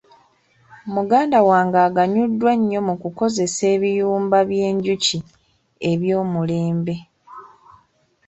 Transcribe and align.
Muganda 0.95 1.37
wange 1.49 1.79
aganyuddwa 1.87 2.51
nnyo 2.59 2.79
mu 2.87 2.95
ku 3.01 3.09
kozesa 3.17 3.63
ebiyumba 3.75 4.37
by'enjuki 4.49 5.17
eby'omulembe. 5.91 6.95